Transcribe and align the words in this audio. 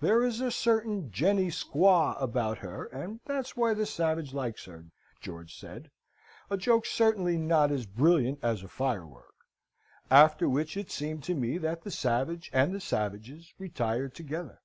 'There 0.00 0.24
is 0.24 0.40
a 0.40 0.50
certain 0.50 1.12
jenny 1.12 1.48
squaw 1.48 2.16
about 2.18 2.56
her, 2.56 2.86
and 2.86 3.20
that's 3.26 3.58
why 3.58 3.74
the 3.74 3.84
savage 3.84 4.32
likes 4.32 4.64
her,' 4.64 4.86
George 5.20 5.54
said 5.54 5.90
a 6.48 6.56
joke 6.56 6.86
certainly 6.86 7.36
not 7.36 7.70
as 7.70 7.84
brilliant 7.84 8.38
as 8.42 8.62
a 8.62 8.68
firework. 8.68 9.34
After 10.10 10.48
which 10.48 10.78
it 10.78 10.90
seemed 10.90 11.24
to 11.24 11.34
me 11.34 11.58
that 11.58 11.82
the 11.82 11.90
savage 11.90 12.48
and 12.54 12.74
the 12.74 12.80
savages 12.80 13.52
retired 13.58 14.14
together. 14.14 14.62